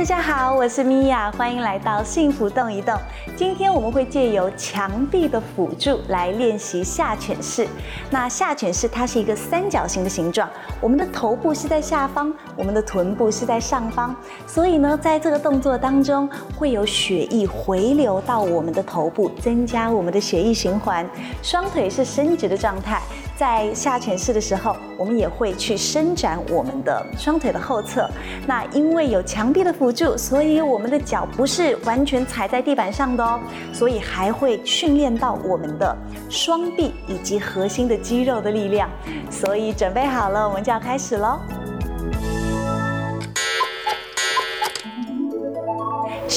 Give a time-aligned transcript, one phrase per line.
[0.00, 2.98] 大家好，我是米娅，欢迎来到幸福动一动。
[3.36, 7.68] 今天我们会借由墙壁的辅助来练习下犬式。
[8.08, 10.48] 那下犬式它是一个三角形的形状，
[10.80, 16.26] 我们的头部是在下方，我们的臀部是在上方，所以呢，在这个动作当中
[16.58, 21.06] 会有血液回流到我们的头部，增加我们的血液循环。
[21.42, 23.02] 双腿是伸直的状态。
[23.40, 28.06] 在下犬式的时候，我们也会去伸展我们的双腿的后侧。
[28.46, 33.40] 那因为有墙壁的辅助，所以我们的脚不是完全踩在地板上的哦，
[33.72, 35.96] 所以还会训练到我们的
[36.28, 38.90] 双臂以及核心的肌肉的力量。
[39.30, 41.38] 所以准备好了，我们就要开始喽。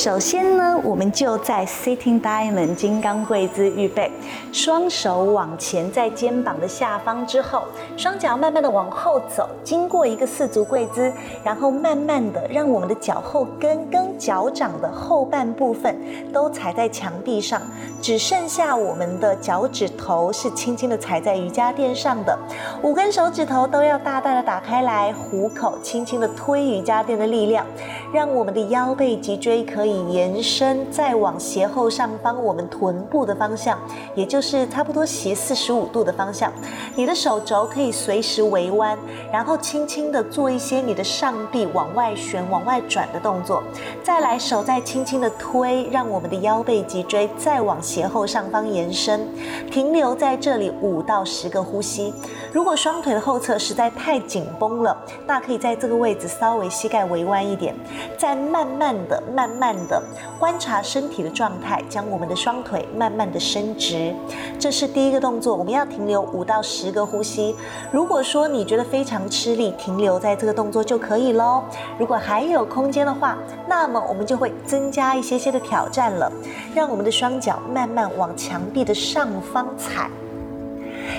[0.04, 4.12] 首先呢，我们就在 Sitting Diamond 金刚跪姿预备，
[4.52, 7.64] 双手往前在肩膀的下方之后，
[7.96, 11.10] 双脚慢慢的往后走，经过一个四足跪姿，
[11.42, 15.98] 然后慢慢的让我们的脚后跟跟脚掌的后半部分
[16.34, 17.62] 都踩在墙壁上，
[18.02, 22.38] 只剩下我们的脚趾头是轻轻的踩在瑜伽垫上的，
[22.82, 27.66] 五根手指头都要大大的打开来，虎口轻轻的推瑜伽垫的力量，
[28.14, 29.93] 让我们的腰背脊椎可以。
[30.12, 33.78] 延伸再往斜后上方，我们臀部的方向，
[34.16, 36.52] 也就是差不多斜四十五度的方向。
[36.96, 38.98] 你的手肘可以随时微弯，
[39.32, 43.62] 然后轻轻的做一些你的上臂往外旋、往外转的动作。
[44.02, 49.28] 再来，手再轻轻的推，让我们的腰背脊椎再往斜后上方延伸，
[49.70, 52.14] 停留在这里五到十个呼吸。
[52.54, 57.76] 如果双腿的后侧实在太紧绷了，那可以在这个位置稍微膝盖微弯一点，
[58.18, 59.74] 再慢慢的、慢慢。
[59.90, 60.02] 的
[60.40, 64.14] 观察身体的状态，将我们的双腿慢慢的伸直，
[64.60, 65.56] 这是第一个动作。
[65.56, 67.56] 我们要停留五到十十个呼吸。
[67.94, 71.64] 如果说你觉得非常吃力，停留在这个动作就可以喽。
[71.98, 73.38] 如果还有空间的话，
[73.70, 76.30] 那么我们就会增加一些些的挑战了，
[76.76, 80.10] 让我们的双脚慢慢往墙壁的上方踩。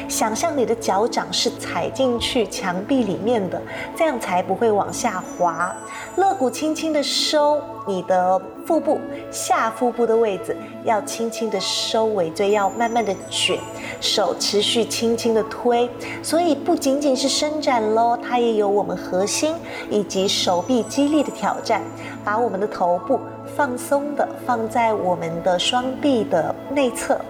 [0.08, 3.60] 想象你的脚掌是踩进去墙壁里面的，
[3.96, 5.74] 这样才不会往下滑。
[6.16, 8.98] 肋骨轻轻的收，你的腹部
[9.30, 13.58] 下腹部的位置要轻轻的收，尾椎要慢慢的卷，
[14.00, 15.88] 手持续轻轻的推。
[16.22, 19.54] 所以不仅仅是伸展喽，它也有我们核心
[19.90, 21.82] 以及手臂肌力的挑战。
[22.24, 23.20] 把我们的头部
[23.54, 27.20] 放松的放在我们的双臂的内侧。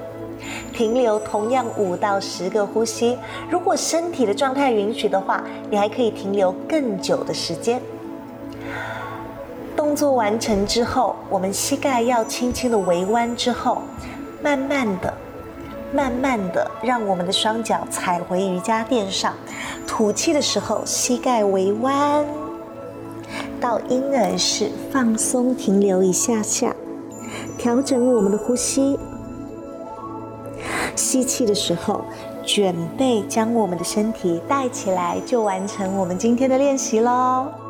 [0.73, 3.17] 停留同样五到十个呼吸，
[3.49, 7.81] 如果身体的状态允许的话，你还可以停留更久的时间。
[9.77, 13.83] 动作完成之后，我们膝盖要轻轻的微弯，之后
[14.43, 15.13] 慢慢的、
[15.93, 19.35] 慢慢的让我们的双脚踩回瑜伽垫上。
[19.87, 22.25] 吐气的时候，膝盖微弯，
[23.61, 26.75] 到婴儿式放松，停留一下下，
[27.59, 28.99] 调整我们的呼吸。
[30.97, 32.05] 吸气的时候，
[32.45, 37.64] 准备，将我们的身体带起来，就完成我们今天的练习喽。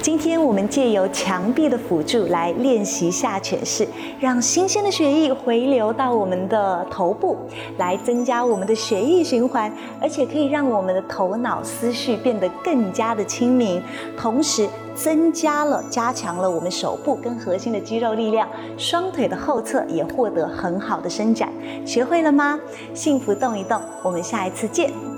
[0.00, 3.86] 今天我们借由墙壁的辅助来练习下犬式，
[4.20, 7.36] 让新鲜的血液回流到我们的头部，
[7.76, 13.82] 来增加我们的血液循环，而且可以让我们的头脑思绪变得更加的清明，
[14.16, 14.68] 同时。
[14.98, 21.52] 增加了、加强了我们手部跟核心的肌肉力量，双腿的后侧也获得很好的伸展。
[21.86, 22.58] 学会了吗？
[22.94, 25.17] 幸福动一动，我们下一次见。